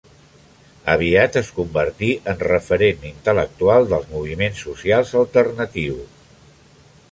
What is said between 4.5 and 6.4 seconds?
socials alternatius.